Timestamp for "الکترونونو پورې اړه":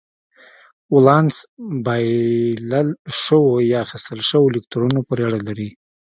4.51-5.39